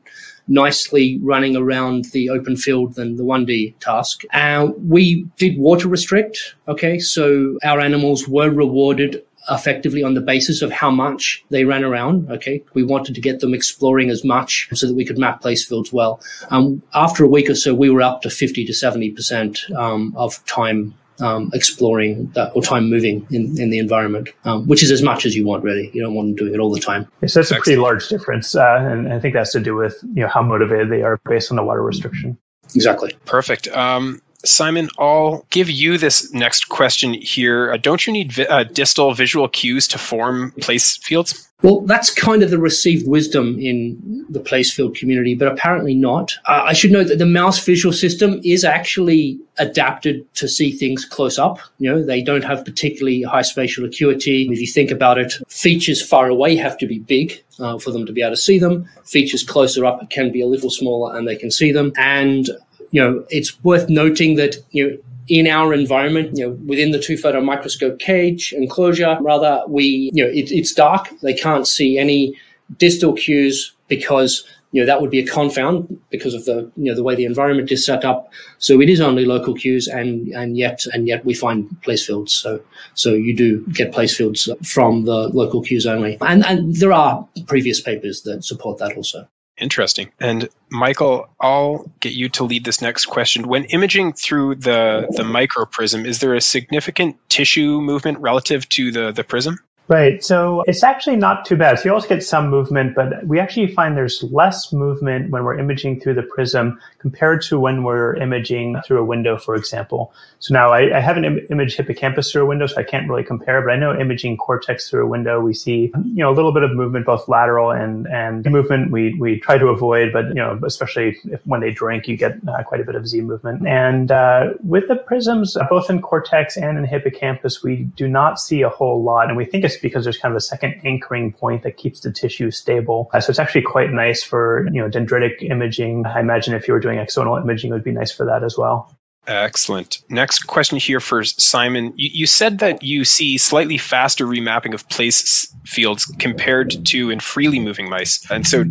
nicely 0.49 1.19
running 1.23 1.57
around 1.57 2.07
the 2.07 2.31
open 2.31 2.57
field 2.57 2.95
than 2.95 3.17
the 3.17 3.25
1D 3.25 3.79
task. 3.81 4.23
Uh, 4.33 4.69
we 4.79 5.25
did 5.37 5.59
water 5.59 5.89
restrict. 5.89 6.55
Okay. 6.69 6.99
So 6.99 7.59
our 7.65 7.81
animals 7.81 8.29
were 8.29 8.51
rewarded 8.51 9.23
effectively 9.51 10.03
on 10.03 10.15
the 10.15 10.21
basis 10.21 10.63
of 10.63 10.71
how 10.71 10.91
much 10.91 11.45
they 11.51 11.65
ran 11.65 11.85
around. 11.85 12.31
Okay. 12.31 12.63
We 12.75 12.85
wanted 12.85 13.15
to 13.15 13.21
get 13.21 13.41
them 13.41 13.55
exploring 13.55 14.11
as 14.11 14.25
much 14.25 14.69
so 14.73 14.87
that 14.87 14.95
we 14.95 15.05
could 15.05 15.19
map 15.19 15.41
place 15.41 15.65
fields 15.65 15.93
well. 15.93 16.21
Um, 16.51 16.83
after 16.95 17.25
a 17.25 17.29
week 17.29 17.51
or 17.51 17.55
so, 17.55 17.75
we 17.75 17.91
were 17.91 18.03
up 18.03 18.23
to 18.23 18.31
50 18.31 18.65
to 18.65 18.73
70% 18.73 19.75
um, 19.77 20.13
of 20.17 20.45
time 20.47 20.95
um, 21.21 21.51
exploring 21.55 22.31
that, 22.35 22.53
or 22.55 22.63
time 22.63 22.91
moving 22.91 23.27
in, 23.31 23.61
in 23.61 23.71
the 23.71 23.79
environment, 23.79 24.31
um, 24.45 24.67
which 24.67 24.83
is 24.83 24.91
as 24.91 25.03
much 25.03 25.25
as 25.25 25.37
you 25.37 25.45
want, 25.47 25.63
really. 25.63 25.91
You 25.93 26.03
don't 26.03 26.15
want 26.15 26.29
them 26.29 26.37
doing 26.37 26.55
it 26.55 26.59
all 26.59 26.73
the 26.73 26.81
time. 26.81 27.07
So 27.27 27.41
that's 27.41 27.51
a 27.51 27.61
pretty 27.61 27.77
large 27.77 28.09
difference. 28.09 28.55
Uh, 28.55 28.79
and 28.81 29.13
I 29.13 29.21
think 29.21 29.35
that's 29.35 29.53
to 29.53 29.61
do 29.61 29.75
with 29.77 29.97
you 30.15 30.23
know 30.23 30.29
how 30.29 30.43
motivated 30.43 30.91
they 30.91 31.03
are 31.03 31.21
based 31.29 31.51
on 31.51 31.57
the 31.57 31.63
water 31.63 31.83
restriction. 31.83 32.39
Exactly. 32.75 33.13
Perfect. 33.25 33.69
Um, 33.69 34.21
Simon, 34.45 34.89
I'll 34.99 35.47
give 35.51 35.71
you 35.71 35.99
this 35.99 36.33
next 36.33 36.69
question 36.69 37.15
here. 37.15 37.73
Uh, 37.73 37.77
don't 37.77 38.07
you 38.07 38.13
need 38.13 38.33
vi- 38.33 38.47
uh, 38.47 38.65
distal 38.65 39.15
visual 39.15 39.49
cues 39.49 39.87
to 39.89 39.99
form 39.99 40.53
place 40.61 40.97
fields? 40.97 41.49
Well, 41.63 41.83
that's 41.83 42.13
kind 42.13 42.43
of 42.43 42.51
the 42.51 42.59
received 42.59 43.07
wisdom 43.07 43.57
in 43.61 44.27
the 44.29 44.41
place 44.41 44.73
field 44.75 44.97
community, 44.97 45.37
but 45.37 45.47
apparently 45.47 45.95
not. 45.95 46.37
Uh, 46.47 46.65
I 46.65 46.73
should 46.73 46.91
note 46.91 47.07
that 47.07 47.19
the 47.19 47.27
mouse 47.27 47.65
visual 47.65 47.93
system 47.93 48.41
is 48.43 48.65
actually 48.65 49.39
adapted 49.59 50.27
to 50.35 50.49
see 50.49 50.73
things 50.73 51.05
close 51.05 51.39
up. 51.39 51.61
You 51.79 51.91
know, 51.91 52.05
they 52.05 52.21
don't 52.21 52.43
have 52.43 52.65
particularly 52.65 53.23
high 53.23 53.43
spatial 53.43 53.85
acuity. 53.85 54.49
If 54.51 54.59
you 54.59 54.67
think 54.67 54.91
about 54.91 55.19
it, 55.19 55.35
features 55.49 56.05
far 56.05 56.27
away 56.29 56.57
have 56.57 56.77
to 56.79 56.87
be 56.89 56.99
big 56.99 57.41
uh, 57.61 57.79
for 57.79 57.93
them 57.93 58.07
to 58.07 58.13
be 58.13 58.23
able 58.23 58.33
to 58.33 58.37
see 58.37 58.59
them. 58.59 58.89
Features 59.05 59.45
closer 59.45 59.85
up 59.85 60.11
can 60.11 60.33
be 60.33 60.41
a 60.41 60.49
little 60.49 60.71
smaller 60.71 61.17
and 61.17 61.29
they 61.29 61.37
can 61.37 61.53
see 61.53 61.71
them. 61.71 61.93
And 61.97 62.51
you 62.93 63.03
know, 63.03 63.25
it's 63.31 63.63
worth 63.65 63.89
noting 63.89 64.37
that, 64.37 64.57
you 64.71 64.89
know, 64.89 64.97
in 65.29 65.47
our 65.47 65.73
environment, 65.73 66.37
you 66.37 66.47
know, 66.47 66.53
within 66.67 66.91
the 66.91 66.99
two 66.99 67.17
photon 67.17 67.45
microscope 67.45 67.99
cage 67.99 68.53
enclosure, 68.53 69.17
rather, 69.21 69.63
we, 69.67 70.11
you 70.13 70.25
know, 70.25 70.31
it, 70.31 70.53
it's 70.53 70.73
dark. 70.73 71.09
They 71.23 71.35
can't 71.35 71.67
see 71.67 71.99
any 71.99 72.37
distal 72.77 73.15
cues 73.15 73.73
because, 73.89 74.45
you 74.73 74.83
know, 74.83 74.87
that 74.87 75.01
would 75.01 75.11
be 75.11 75.21
a 75.21 75.27
confound 75.27 75.99
because 76.11 76.35
of 76.35 76.45
the, 76.45 76.71
you 76.77 76.91
know, 76.91 76.95
the 76.95 77.03
way 77.03 77.15
the 77.15 77.25
environment 77.25 77.73
is 77.73 77.87
set 77.87 78.05
up. 78.05 78.31
So 78.59 78.81
it 78.81 78.91
is 78.91 79.01
only 79.01 79.25
local 79.25 79.55
cues 79.55 79.89
and, 79.89 80.29
and 80.35 80.59
yet, 80.59 80.85
and 80.93 81.07
yet 81.07 81.25
we 81.25 81.35
find 81.35 81.81
place 81.83 82.05
fields. 82.05 82.35
So, 82.35 82.61
so 82.95 83.15
you 83.15 83.35
do 83.35 83.65
get 83.73 83.93
place 83.93 84.15
fields 84.17 84.51
from 84.65 85.05
the 85.05 85.29
local 85.29 85.63
cues 85.63 85.87
only. 85.87 86.19
And, 86.21 86.45
and 86.45 86.75
there 86.77 86.93
are 86.93 87.27
previous 87.47 87.81
papers 87.81 88.23
that 88.23 88.45
support 88.45 88.79
that 88.79 88.97
also. 88.97 89.29
Interesting. 89.59 90.11
And 90.19 90.49
Michael, 90.71 91.29
I'll 91.39 91.85
get 92.01 92.15
you 92.15 92.31
to 92.31 92.45
lead 92.45 92.65
this 92.65 92.81
next 92.81 93.07
question. 93.07 93.47
When 93.47 93.65
imaging 93.65 94.15
through 94.15 94.57
the 94.57 95.07
the 95.11 95.25
microprism, 95.25 96.07
is 96.07 96.21
there 96.21 96.35
a 96.35 96.41
significant 96.41 97.17
tissue 97.29 97.81
movement 97.81 98.19
relative 98.19 98.69
to 98.71 98.91
the 98.91 99.13
the 99.13 99.25
prism? 99.25 99.59
Right. 99.89 100.25
So 100.25 100.63
it's 100.67 100.85
actually 100.85 101.17
not 101.17 101.45
too 101.45 101.57
bad. 101.57 101.79
So 101.79 101.89
you 101.89 101.95
also 101.95 102.09
get 102.09 102.23
some 102.23 102.49
movement, 102.49 102.95
but 102.95 103.27
we 103.27 103.41
actually 103.41 103.67
find 103.67 103.97
there's 103.97 104.23
less 104.23 104.73
movement 104.73 105.31
when 105.31 105.45
we're 105.45 105.59
imaging 105.59 106.01
through 106.01 106.15
the 106.15 106.23
prism 106.23 106.81
compared 106.99 107.43
to 107.43 107.59
when 107.59 107.83
we're 107.83 108.15
imaging 108.15 108.81
through 108.87 109.01
a 109.01 109.05
window, 109.05 109.37
for 109.37 109.55
example. 109.57 110.15
So 110.39 110.55
now 110.55 110.71
I, 110.71 110.97
I 110.97 111.01
haven't 111.01 111.25
Im- 111.25 111.47
imaged 111.51 111.77
hippocampus 111.77 112.31
through 112.31 112.45
a 112.45 112.47
window, 112.47 112.67
so 112.69 112.77
I 112.77 112.85
can't 112.85 113.09
really 113.09 113.25
compare, 113.25 113.61
but 113.61 113.73
I 113.73 113.77
know 113.77 113.99
imaging 113.99 114.37
cortex 114.37 114.89
through 114.89 115.05
a 115.05 115.07
window, 115.09 115.41
we 115.41 115.53
see, 115.53 115.93
you 116.05 116.23
know, 116.23 116.31
a 116.31 116.35
little 116.35 116.53
bit 116.53 116.63
of 116.63 116.71
movement, 116.75 117.05
both 117.05 117.29
lateral 117.29 117.73
and, 117.73 118.07
and 118.07 118.47
movement 118.47 118.93
we, 118.93 119.15
we 119.15 119.41
try 119.41 119.59
to 119.59 119.67
avoid, 119.67 120.13
but, 120.13 120.29
you 120.29 120.35
know, 120.35 120.59
especially 120.65 121.19
if, 121.25 121.45
when 121.45 121.61
they 121.61 121.73
drink, 121.73 122.07
you 122.07 122.17
get 122.17 122.37
uh, 122.49 122.63
quite 122.63 122.81
a 122.81 122.85
bit 122.85 122.95
of 122.95 123.07
Z 123.07 123.21
movement. 123.21 123.67
And 123.67 124.13
uh, 124.13 124.55
with 124.63 124.87
the 124.89 124.97
prisms, 124.97 125.57
both 125.69 125.91
in 125.91 126.01
cortex 126.01 126.57
and 126.57 126.79
in 126.79 126.85
hippocampus, 126.85 127.63
we 127.63 127.85
do 127.97 128.09
not 128.09 128.39
see 128.39 128.63
a 128.63 128.69
whole 128.69 129.03
lot. 129.03 129.29
And 129.29 129.37
we 129.37 129.45
think 129.45 129.65
it's 129.73 129.83
because 129.83 130.05
there's 130.05 130.19
kind 130.19 130.33
of 130.33 130.37
a 130.37 130.41
second 130.41 130.81
anchoring 130.85 131.33
point 131.33 131.63
that 131.63 131.77
keeps 131.77 132.01
the 132.01 132.13
tissue 132.13 132.51
stable. 132.51 133.11
Uh, 133.13 133.21
so 133.21 133.31
it's 133.31 133.39
actually 133.39 133.63
quite 133.63 133.91
nice 133.91 134.23
for, 134.23 134.69
you 134.73 134.81
know, 134.81 134.89
dendritic 134.89 135.43
imaging. 135.43 136.07
I 136.07 136.21
imagine 136.21 136.55
if 136.55 136.69
you 136.69 136.75
were 136.75 136.81
doing 136.81 136.99
external 136.99 137.37
imaging, 137.37 137.71
it 137.71 137.75
would 137.75 137.85
be 137.85 137.93
nice 137.93 138.13
for 138.13 138.27
that 138.27 138.45
as 138.45 138.57
well. 138.57 138.95
Excellent. 139.27 140.03
Next 140.09 140.49
question 140.49 140.79
here 140.79 140.99
for 140.99 141.23
Simon. 141.23 141.93
You, 141.97 142.11
you, 142.13 142.27
said 142.27 142.59
that 142.59 142.83
you 142.83 143.05
see 143.05 143.39
slightly 143.39 143.79
faster 143.79 144.27
remapping 144.27 144.75
of 144.75 144.89
place 144.89 145.55
fields 145.65 146.07
compared 146.19 146.85
to 146.87 147.11
in 147.11 147.21
freely 147.21 147.61
moving 147.61 147.89
mice. 147.89 148.29
And 148.33 148.45
so 148.45 148.65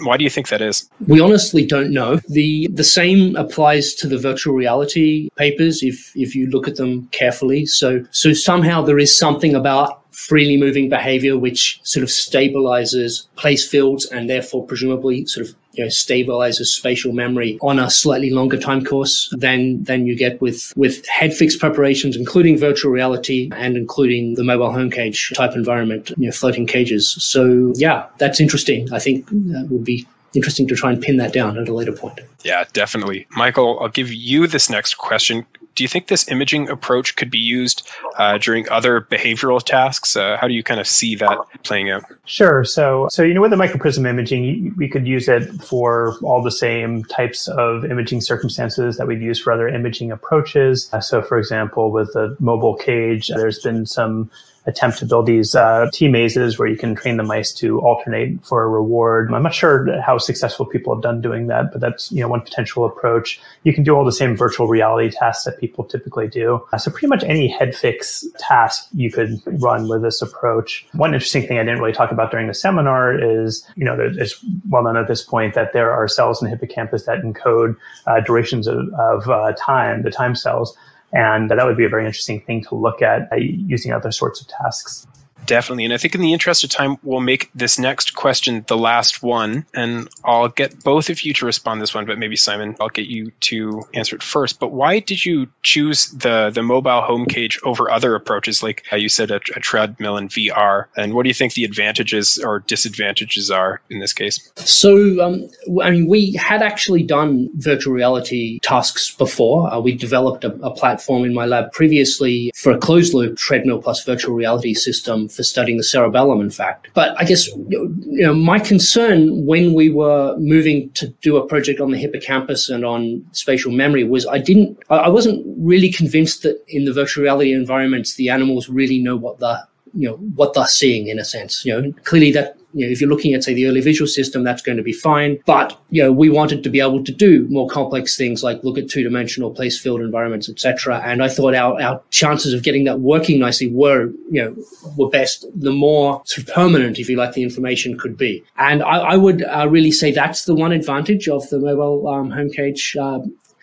why 0.00 0.16
do 0.16 0.24
you 0.24 0.30
think 0.30 0.48
that 0.48 0.60
is? 0.60 0.88
We 1.06 1.20
honestly 1.20 1.64
don't 1.66 1.92
know. 1.92 2.16
The 2.28 2.68
the 2.72 2.84
same 2.84 3.36
applies 3.36 3.94
to 3.94 4.08
the 4.08 4.18
virtual 4.18 4.54
reality 4.54 5.28
papers 5.36 5.82
if 5.82 6.12
if 6.16 6.34
you 6.34 6.48
look 6.48 6.66
at 6.66 6.76
them 6.76 7.08
carefully. 7.12 7.66
So 7.66 8.04
so 8.10 8.32
somehow 8.32 8.82
there 8.82 8.98
is 8.98 9.16
something 9.16 9.54
about 9.54 10.01
freely 10.12 10.56
moving 10.56 10.88
behavior 10.88 11.38
which 11.38 11.80
sort 11.82 12.02
of 12.02 12.08
stabilizes 12.08 13.26
place 13.36 13.66
fields 13.66 14.06
and 14.06 14.28
therefore 14.28 14.64
presumably 14.66 15.26
sort 15.26 15.46
of 15.46 15.54
you 15.72 15.84
know, 15.84 15.88
stabilizes 15.88 16.66
spatial 16.66 17.12
memory 17.12 17.58
on 17.62 17.78
a 17.78 17.90
slightly 17.90 18.30
longer 18.30 18.58
time 18.58 18.84
course 18.84 19.32
than 19.38 19.82
than 19.84 20.06
you 20.06 20.16
get 20.16 20.40
with 20.40 20.72
with 20.76 21.06
head 21.06 21.32
fix 21.32 21.56
preparations, 21.56 22.16
including 22.16 22.58
virtual 22.58 22.92
reality 22.92 23.50
and 23.56 23.76
including 23.76 24.34
the 24.34 24.44
mobile 24.44 24.70
home 24.70 24.90
cage 24.90 25.32
type 25.34 25.54
environment, 25.54 26.10
you 26.10 26.26
know, 26.26 26.32
floating 26.32 26.66
cages. 26.66 27.16
So 27.18 27.72
yeah, 27.76 28.06
that's 28.18 28.40
interesting. 28.40 28.92
I 28.92 28.98
think 28.98 29.26
that 29.28 29.68
would 29.70 29.84
be 29.84 30.06
interesting 30.34 30.66
to 30.68 30.74
try 30.74 30.92
and 30.92 31.02
pin 31.02 31.16
that 31.18 31.32
down 31.32 31.58
at 31.58 31.68
a 31.68 31.74
later 31.74 31.92
point. 31.92 32.20
Yeah, 32.42 32.64
definitely. 32.72 33.26
Michael, 33.30 33.78
I'll 33.80 33.88
give 33.88 34.12
you 34.12 34.46
this 34.46 34.70
next 34.70 34.94
question. 34.94 35.46
Do 35.74 35.84
you 35.84 35.88
think 35.88 36.08
this 36.08 36.28
imaging 36.30 36.68
approach 36.68 37.16
could 37.16 37.30
be 37.30 37.38
used 37.38 37.88
uh, 38.18 38.38
during 38.38 38.68
other 38.68 39.00
behavioral 39.00 39.62
tasks? 39.62 40.16
Uh, 40.16 40.36
how 40.40 40.48
do 40.48 40.54
you 40.54 40.62
kind 40.62 40.80
of 40.80 40.86
see 40.86 41.14
that 41.16 41.38
playing 41.64 41.90
out? 41.90 42.04
Sure. 42.24 42.64
So, 42.64 43.08
so 43.10 43.22
you 43.22 43.34
know, 43.34 43.40
with 43.40 43.50
the 43.50 43.56
microprism 43.56 44.06
imaging, 44.06 44.74
we 44.76 44.88
could 44.88 45.06
use 45.06 45.28
it 45.28 45.44
for 45.62 46.16
all 46.22 46.42
the 46.42 46.50
same 46.50 47.04
types 47.04 47.48
of 47.48 47.84
imaging 47.84 48.20
circumstances 48.20 48.96
that 48.96 49.06
we'd 49.06 49.22
use 49.22 49.40
for 49.40 49.52
other 49.52 49.68
imaging 49.68 50.12
approaches. 50.12 50.88
Uh, 50.92 51.00
so, 51.00 51.22
for 51.22 51.38
example, 51.38 51.90
with 51.90 52.12
the 52.12 52.36
mobile 52.38 52.76
cage, 52.76 53.28
there's 53.28 53.58
been 53.60 53.86
some 53.86 54.30
attempt 54.66 54.98
to 54.98 55.06
build 55.06 55.26
these 55.26 55.54
uh, 55.54 55.88
T 55.92 56.08
mazes 56.08 56.58
where 56.58 56.68
you 56.68 56.76
can 56.76 56.94
train 56.94 57.16
the 57.16 57.22
mice 57.22 57.52
to 57.54 57.80
alternate 57.80 58.44
for 58.44 58.62
a 58.62 58.68
reward. 58.68 59.32
I'm 59.32 59.42
not 59.42 59.54
sure 59.54 60.00
how 60.00 60.18
successful 60.18 60.66
people 60.66 60.94
have 60.94 61.02
done 61.02 61.20
doing 61.20 61.48
that, 61.48 61.72
but 61.72 61.80
that's 61.80 62.12
you 62.12 62.20
know 62.20 62.28
one 62.28 62.40
potential 62.40 62.84
approach. 62.84 63.40
You 63.64 63.72
can 63.72 63.82
do 63.82 63.94
all 63.94 64.04
the 64.04 64.12
same 64.12 64.36
virtual 64.36 64.68
reality 64.68 65.10
tasks 65.10 65.44
that 65.44 65.58
people 65.58 65.84
typically 65.84 66.28
do. 66.28 66.64
Uh, 66.72 66.78
so 66.78 66.90
pretty 66.90 67.08
much 67.08 67.24
any 67.24 67.48
head 67.48 67.74
fix 67.74 68.24
task 68.38 68.88
you 68.92 69.10
could 69.10 69.40
run 69.46 69.88
with 69.88 70.02
this 70.02 70.22
approach. 70.22 70.86
One 70.92 71.14
interesting 71.14 71.46
thing 71.46 71.58
I 71.58 71.64
didn't 71.64 71.80
really 71.80 71.92
talk 71.92 72.12
about 72.12 72.30
during 72.30 72.46
the 72.46 72.54
seminar 72.54 73.12
is 73.12 73.66
you 73.76 73.84
know 73.84 73.96
it's 73.98 74.44
well 74.68 74.84
known 74.84 74.96
at 74.96 75.08
this 75.08 75.22
point 75.22 75.54
that 75.54 75.72
there 75.72 75.90
are 75.92 76.06
cells 76.08 76.40
in 76.40 76.46
the 76.46 76.56
hippocampus 76.56 77.04
that 77.04 77.22
encode 77.22 77.76
uh, 78.06 78.20
durations 78.20 78.66
of, 78.66 78.88
of 78.94 79.28
uh, 79.28 79.52
time, 79.58 80.02
the 80.02 80.10
time 80.10 80.34
cells. 80.34 80.76
And 81.12 81.50
that 81.50 81.64
would 81.66 81.76
be 81.76 81.84
a 81.84 81.88
very 81.88 82.06
interesting 82.06 82.40
thing 82.40 82.62
to 82.64 82.74
look 82.74 83.02
at 83.02 83.28
uh, 83.32 83.36
using 83.36 83.92
other 83.92 84.10
sorts 84.10 84.40
of 84.40 84.48
tasks. 84.48 85.06
Definitely. 85.52 85.84
And 85.84 85.92
I 85.92 85.98
think 85.98 86.14
in 86.14 86.22
the 86.22 86.32
interest 86.32 86.64
of 86.64 86.70
time, 86.70 86.96
we'll 87.02 87.20
make 87.20 87.50
this 87.54 87.78
next 87.78 88.14
question 88.14 88.64
the 88.68 88.76
last 88.78 89.22
one. 89.22 89.66
And 89.74 90.08
I'll 90.24 90.48
get 90.48 90.82
both 90.82 91.10
of 91.10 91.20
you 91.24 91.34
to 91.34 91.44
respond 91.44 91.82
this 91.82 91.94
one, 91.94 92.06
but 92.06 92.18
maybe 92.18 92.36
Simon, 92.36 92.74
I'll 92.80 92.88
get 92.88 93.06
you 93.06 93.32
to 93.40 93.82
answer 93.92 94.16
it 94.16 94.22
first. 94.22 94.58
But 94.58 94.72
why 94.72 95.00
did 95.00 95.22
you 95.22 95.48
choose 95.62 96.06
the, 96.06 96.48
the 96.48 96.62
mobile 96.62 97.02
home 97.02 97.26
cage 97.26 97.60
over 97.64 97.90
other 97.90 98.14
approaches, 98.14 98.62
like 98.62 98.86
uh, 98.90 98.96
you 98.96 99.10
said, 99.10 99.30
a, 99.30 99.40
a 99.54 99.60
treadmill 99.60 100.16
and 100.16 100.30
VR? 100.30 100.86
And 100.96 101.12
what 101.12 101.24
do 101.24 101.28
you 101.28 101.34
think 101.34 101.52
the 101.52 101.64
advantages 101.64 102.38
or 102.42 102.60
disadvantages 102.60 103.50
are 103.50 103.82
in 103.90 103.98
this 103.98 104.14
case? 104.14 104.50
So, 104.56 105.22
um, 105.22 105.50
I 105.82 105.90
mean, 105.90 106.08
we 106.08 106.32
had 106.32 106.62
actually 106.62 107.02
done 107.02 107.50
virtual 107.56 107.92
reality 107.92 108.58
tasks 108.60 109.14
before. 109.14 109.70
Uh, 109.70 109.80
we 109.80 109.94
developed 109.94 110.44
a, 110.44 110.54
a 110.62 110.70
platform 110.70 111.26
in 111.26 111.34
my 111.34 111.44
lab 111.44 111.72
previously 111.72 112.50
for 112.54 112.72
a 112.72 112.78
closed 112.78 113.12
loop 113.12 113.36
treadmill 113.36 113.82
plus 113.82 114.02
virtual 114.02 114.34
reality 114.34 114.72
system 114.72 115.28
for 115.28 115.41
studying 115.48 115.76
the 115.76 115.84
cerebellum, 115.84 116.40
in 116.40 116.50
fact. 116.50 116.88
But 116.94 117.14
I 117.20 117.24
guess, 117.24 117.48
you 117.48 118.26
know, 118.26 118.34
my 118.34 118.58
concern 118.58 119.46
when 119.46 119.74
we 119.74 119.90
were 119.90 120.36
moving 120.38 120.90
to 120.90 121.08
do 121.22 121.36
a 121.36 121.46
project 121.46 121.80
on 121.80 121.90
the 121.90 121.98
hippocampus 121.98 122.68
and 122.68 122.84
on 122.84 123.24
spatial 123.32 123.72
memory 123.72 124.04
was 124.04 124.26
I 124.26 124.38
didn't, 124.38 124.78
I 124.90 125.08
wasn't 125.08 125.44
really 125.58 125.90
convinced 125.90 126.42
that 126.42 126.62
in 126.68 126.84
the 126.84 126.92
virtual 126.92 127.22
reality 127.22 127.52
environments, 127.52 128.14
the 128.14 128.28
animals 128.28 128.68
really 128.68 128.98
know 128.98 129.16
what 129.16 129.38
the 129.38 129.66
you 129.94 130.08
know 130.08 130.16
what 130.16 130.54
they're 130.54 130.66
seeing 130.66 131.08
in 131.08 131.18
a 131.18 131.24
sense 131.24 131.64
you 131.66 131.72
know 131.72 131.92
clearly 132.04 132.32
that 132.32 132.56
you 132.74 132.86
know, 132.86 132.92
if 132.92 133.00
you're 133.00 133.10
looking 133.10 133.34
at 133.34 133.44
say 133.44 133.54
the 133.54 133.66
early 133.66 133.80
visual 133.80 134.08
system, 134.08 134.44
that's 134.44 134.62
going 134.62 134.76
to 134.76 134.82
be 134.82 134.92
fine. 134.92 135.38
But 135.46 135.78
you 135.90 136.02
know, 136.02 136.12
we 136.12 136.28
wanted 136.28 136.62
to 136.64 136.70
be 136.70 136.80
able 136.80 137.04
to 137.04 137.12
do 137.12 137.46
more 137.48 137.68
complex 137.68 138.16
things 138.16 138.42
like 138.42 138.62
look 138.64 138.78
at 138.78 138.88
two-dimensional 138.88 139.52
place 139.52 139.78
field 139.78 140.00
environments, 140.00 140.48
etc. 140.48 141.02
And 141.04 141.22
I 141.22 141.28
thought 141.28 141.54
our, 141.54 141.80
our 141.80 142.02
chances 142.10 142.52
of 142.52 142.62
getting 142.62 142.84
that 142.84 143.00
working 143.00 143.38
nicely 143.38 143.68
were 143.68 144.10
you 144.30 144.42
know 144.42 144.56
were 144.96 145.08
best 145.08 145.46
the 145.54 145.72
more 145.72 146.22
sort 146.24 146.48
of 146.48 146.54
permanent, 146.54 146.98
if 146.98 147.08
you 147.08 147.16
like, 147.16 147.32
the 147.32 147.42
information 147.42 147.98
could 147.98 148.16
be. 148.16 148.44
And 148.56 148.82
I, 148.82 148.98
I 148.98 149.16
would 149.16 149.42
uh, 149.44 149.68
really 149.68 149.92
say 149.92 150.10
that's 150.10 150.44
the 150.44 150.54
one 150.54 150.72
advantage 150.72 151.28
of 151.28 151.48
the 151.50 151.58
mobile 151.58 152.08
um, 152.08 152.30
home 152.30 152.50
cage 152.50 152.96
uh, 153.00 153.20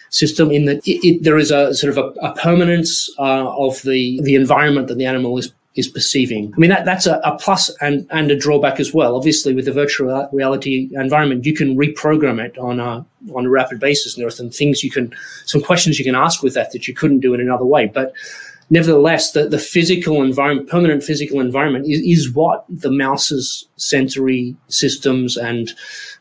system 0.09 0.51
in 0.51 0.65
that 0.65 0.77
it, 0.87 1.05
it, 1.07 1.23
there 1.23 1.37
is 1.37 1.51
a 1.51 1.73
sort 1.73 1.95
of 1.95 1.97
a, 1.97 2.27
a 2.27 2.33
permanence 2.35 3.09
uh, 3.19 3.55
of 3.57 3.81
the 3.83 4.19
the 4.23 4.35
environment 4.35 4.87
that 4.87 4.97
the 4.97 5.05
animal 5.05 5.37
is 5.37 5.53
is 5.79 5.87
perceiving. 5.87 6.53
I 6.55 6.59
mean, 6.59 6.69
that, 6.69 6.85
that's 6.85 7.07
a, 7.07 7.15
a 7.23 7.37
plus 7.37 7.69
and, 7.81 8.05
and 8.11 8.29
a 8.29 8.37
drawback 8.37 8.79
as 8.79 8.93
well. 8.93 9.15
Obviously, 9.15 9.55
with 9.55 9.65
the 9.65 9.71
virtual 9.71 10.29
reality 10.31 10.89
environment, 10.93 11.45
you 11.45 11.55
can 11.55 11.75
reprogram 11.75 12.43
it 12.43 12.57
on 12.57 12.79
a, 12.79 13.05
on 13.33 13.45
a 13.45 13.49
rapid 13.49 13.79
basis. 13.79 14.13
And 14.13 14.21
there 14.21 14.27
are 14.27 14.31
some 14.41 14.51
things 14.51 14.83
you 14.83 14.91
can, 14.91 15.13
some 15.45 15.61
questions 15.61 15.97
you 15.97 16.05
can 16.05 16.15
ask 16.15 16.43
with 16.43 16.53
that 16.53 16.71
that 16.73 16.87
you 16.87 16.93
couldn't 16.93 17.21
do 17.21 17.33
in 17.33 17.41
another 17.41 17.65
way. 17.65 17.87
But 17.87 18.13
nevertheless, 18.69 19.31
the, 19.31 19.47
the 19.47 19.57
physical 19.57 20.21
environment, 20.21 20.69
permanent 20.69 21.03
physical 21.03 21.39
environment 21.39 21.85
is, 21.87 22.01
is 22.01 22.33
what 22.33 22.65
the 22.69 22.91
mouse's 22.91 23.65
sensory 23.77 24.55
systems 24.67 25.37
and, 25.37 25.71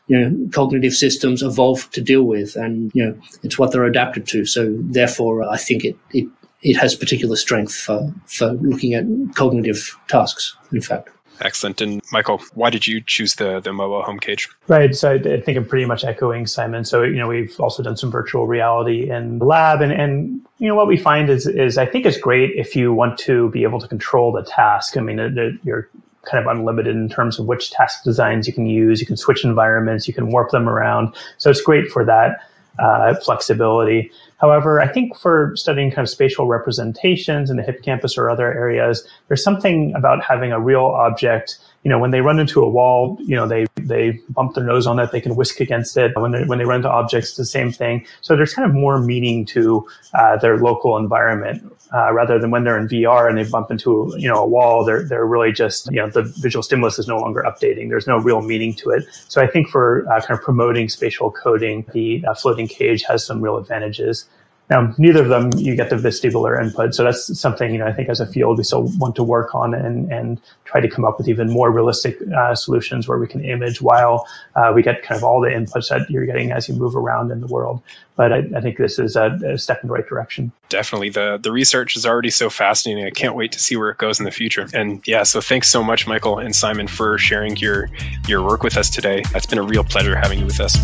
you 0.07 0.19
know, 0.19 0.49
cognitive 0.51 0.93
systems 0.93 1.43
evolved 1.43 1.93
to 1.93 2.01
deal 2.01 2.23
with. 2.23 2.55
And, 2.55 2.91
you 2.95 3.05
know, 3.05 3.15
it's 3.43 3.59
what 3.59 3.71
they're 3.71 3.83
adapted 3.83 4.27
to. 4.29 4.45
So 4.45 4.75
therefore, 4.79 5.47
I 5.47 5.57
think 5.57 5.85
it, 5.85 5.95
it 6.11 6.27
it 6.61 6.75
has 6.75 6.95
particular 6.95 7.35
strength 7.35 7.73
for, 7.73 8.13
for 8.25 8.51
looking 8.53 8.93
at 8.93 9.05
cognitive 9.35 9.97
tasks, 10.07 10.55
in 10.71 10.81
fact. 10.81 11.09
Excellent. 11.41 11.79
And 11.79 12.01
Michael, 12.11 12.41
why 12.53 12.69
did 12.69 12.85
you 12.85 12.99
choose 13.01 13.35
the 13.35 13.61
the 13.61 13.71
mobile 13.71 14.03
home 14.03 14.19
cage? 14.19 14.49
Right. 14.67 14.93
So 14.93 15.13
I 15.13 15.39
think 15.39 15.57
I'm 15.57 15.65
pretty 15.65 15.85
much 15.85 16.03
echoing 16.03 16.45
Simon. 16.45 16.83
So 16.83 17.03
you 17.03 17.15
know 17.15 17.27
we've 17.27 17.57
also 17.59 17.81
done 17.81 17.95
some 17.95 18.11
virtual 18.11 18.45
reality 18.45 19.09
in 19.09 19.39
the 19.39 19.45
lab, 19.45 19.81
and 19.81 19.93
and 19.93 20.41
you 20.57 20.67
know 20.67 20.75
what 20.75 20.87
we 20.87 20.97
find 20.97 21.29
is 21.29 21.47
is 21.47 21.77
I 21.77 21.85
think 21.85 22.05
it's 22.05 22.17
great 22.17 22.51
if 22.55 22.75
you 22.75 22.93
want 22.93 23.17
to 23.19 23.49
be 23.51 23.63
able 23.63 23.79
to 23.79 23.87
control 23.87 24.33
the 24.33 24.43
task. 24.43 24.97
I 24.97 25.01
mean, 25.01 25.17
you're 25.63 25.89
kind 26.25 26.45
of 26.45 26.53
unlimited 26.53 26.95
in 26.95 27.07
terms 27.07 27.39
of 27.39 27.45
which 27.45 27.71
task 27.71 28.03
designs 28.03 28.45
you 28.45 28.51
can 28.51 28.65
use. 28.65 28.99
You 28.99 29.07
can 29.07 29.15
switch 29.15 29.45
environments, 29.45 30.09
you 30.09 30.13
can 30.13 30.27
warp 30.27 30.51
them 30.51 30.67
around. 30.67 31.15
So 31.37 31.49
it's 31.49 31.61
great 31.61 31.89
for 31.89 32.03
that 32.03 32.39
uh, 32.79 33.15
flexibility. 33.23 34.11
However, 34.37 34.79
I 34.79 34.87
think 34.87 35.17
for 35.17 35.51
studying 35.55 35.91
kind 35.91 36.05
of 36.05 36.09
spatial 36.09 36.47
representations 36.47 37.49
in 37.49 37.57
the 37.57 37.63
hippocampus 37.63 38.17
or 38.17 38.29
other 38.29 38.53
areas, 38.53 39.07
there's 39.27 39.43
something 39.43 39.93
about 39.95 40.23
having 40.23 40.51
a 40.51 40.59
real 40.59 40.85
object. 40.85 41.59
You 41.83 41.89
know, 41.89 41.99
when 41.99 42.11
they 42.11 42.21
run 42.21 42.39
into 42.39 42.61
a 42.61 42.69
wall, 42.69 43.17
you 43.21 43.35
know, 43.35 43.47
they 43.47 43.65
they 43.77 44.19
bump 44.29 44.55
their 44.55 44.63
nose 44.63 44.85
on 44.85 44.99
it, 44.99 45.11
they 45.11 45.21
can 45.21 45.35
whisk 45.35 45.59
against 45.61 45.95
it. 45.97 46.11
When 46.15 46.31
they 46.31 46.43
when 46.43 46.57
they 46.57 46.65
run 46.65 46.77
into 46.77 46.89
objects, 46.89 47.35
the 47.35 47.45
same 47.45 47.71
thing. 47.71 48.05
So 48.21 48.35
there's 48.35 48.53
kind 48.53 48.67
of 48.67 48.75
more 48.75 48.99
meaning 48.99 49.45
to 49.47 49.87
uh, 50.13 50.37
their 50.37 50.57
local 50.57 50.97
environment 50.97 51.63
uh, 51.93 52.11
rather 52.13 52.37
than 52.37 52.51
when 52.51 52.63
they're 52.63 52.77
in 52.77 52.87
VR 52.87 53.29
and 53.29 53.37
they 53.37 53.49
bump 53.49 53.71
into 53.71 54.13
you 54.17 54.27
know 54.27 54.43
a 54.43 54.47
wall. 54.47 54.83
They're 54.83 55.03
they're 55.03 55.25
really 55.25 55.51
just 55.51 55.89
you 55.91 55.97
know 55.97 56.09
the 56.09 56.23
visual 56.23 56.63
stimulus 56.63 56.99
is 56.99 57.07
no 57.07 57.17
longer 57.17 57.43
updating. 57.45 57.89
There's 57.89 58.07
no 58.07 58.17
real 58.17 58.41
meaning 58.41 58.73
to 58.75 58.89
it. 58.89 59.05
So 59.27 59.41
I 59.41 59.47
think 59.47 59.69
for 59.69 60.05
uh, 60.11 60.19
kind 60.21 60.37
of 60.37 60.41
promoting 60.43 60.89
spatial 60.89 61.31
coding, 61.31 61.85
the 61.93 62.25
uh, 62.27 62.33
floating 62.33 62.67
cage 62.67 63.03
has 63.03 63.25
some 63.25 63.41
real 63.41 63.57
advantages. 63.57 64.25
Now, 64.69 64.93
neither 64.99 65.23
of 65.23 65.29
them 65.29 65.49
you 65.57 65.75
get 65.75 65.89
the 65.89 65.95
vestibular 65.95 66.61
input, 66.61 66.93
so 66.93 67.03
that's 67.03 67.39
something 67.39 67.71
you 67.71 67.79
know 67.79 67.87
I 67.87 67.93
think 67.93 68.07
as 68.07 68.19
a 68.19 68.27
field 68.27 68.57
we 68.59 68.63
still 68.63 68.83
want 68.97 69.15
to 69.15 69.23
work 69.23 69.55
on 69.55 69.73
and 69.73 70.11
and 70.11 70.39
try 70.65 70.79
to 70.79 70.87
come 70.87 71.03
up 71.03 71.17
with 71.17 71.27
even 71.27 71.49
more 71.49 71.71
realistic 71.71 72.17
uh, 72.37 72.53
solutions 72.53 73.07
where 73.07 73.17
we 73.17 73.27
can 73.27 73.43
image 73.43 73.81
while 73.81 74.27
uh, 74.55 74.71
we 74.73 74.83
get 74.83 75.01
kind 75.01 75.17
of 75.17 75.23
all 75.23 75.41
the 75.41 75.49
inputs 75.49 75.89
that 75.89 76.07
you're 76.09 76.25
getting 76.25 76.51
as 76.51 76.69
you 76.69 76.75
move 76.75 76.95
around 76.95 77.31
in 77.31 77.41
the 77.41 77.47
world. 77.47 77.81
But 78.15 78.31
I, 78.31 78.37
I 78.55 78.61
think 78.61 78.77
this 78.77 78.99
is 78.99 79.15
a, 79.15 79.39
a, 79.47 79.57
step 79.57 79.79
in 79.81 79.87
the 79.87 79.93
right 79.93 80.05
direction. 80.05 80.51
Definitely, 80.67 81.09
the 81.09 81.39
the 81.41 81.51
research 81.51 81.95
is 81.95 82.05
already 82.05 82.29
so 82.29 82.51
fascinating. 82.51 83.05
I 83.05 83.09
can't 83.11 83.35
wait 83.35 83.51
to 83.53 83.59
see 83.59 83.75
where 83.75 83.89
it 83.89 83.97
goes 83.97 84.19
in 84.19 84.25
the 84.25 84.31
future. 84.31 84.67
And 84.73 85.01
yeah, 85.07 85.23
so 85.23 85.41
thanks 85.41 85.67
so 85.67 85.83
much, 85.83 86.05
Michael 86.05 86.37
and 86.37 86.55
Simon, 86.55 86.87
for 86.87 87.17
sharing 87.17 87.57
your 87.57 87.89
your 88.27 88.45
work 88.45 88.61
with 88.61 88.77
us 88.77 88.91
today. 88.91 89.23
It's 89.33 89.47
been 89.47 89.59
a 89.59 89.63
real 89.63 89.83
pleasure 89.83 90.15
having 90.15 90.39
you 90.39 90.45
with 90.45 90.59
us. 90.59 90.75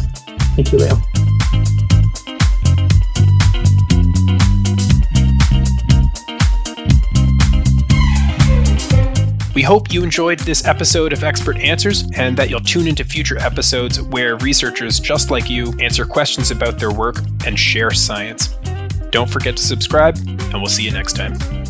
Thank 0.56 0.72
you, 0.72 0.80
Leo. 0.80 1.35
We 9.56 9.62
hope 9.62 9.94
you 9.94 10.04
enjoyed 10.04 10.40
this 10.40 10.66
episode 10.66 11.14
of 11.14 11.24
Expert 11.24 11.58
Answers 11.60 12.04
and 12.14 12.36
that 12.36 12.50
you'll 12.50 12.60
tune 12.60 12.88
into 12.88 13.06
future 13.06 13.40
episodes 13.40 14.02
where 14.02 14.36
researchers 14.40 15.00
just 15.00 15.32
like 15.32 15.50
you 15.50 15.74
answer 15.80 16.06
questions 16.06 16.52
about 16.52 16.78
their 16.78 16.92
work 16.92 17.20
and 17.46 17.58
share 17.58 17.92
science. 17.92 18.50
Don't 19.12 19.30
forget 19.30 19.56
to 19.56 19.64
subscribe, 19.64 20.18
and 20.18 20.56
we'll 20.56 20.66
see 20.66 20.84
you 20.84 20.92
next 20.92 21.14
time. 21.14 21.65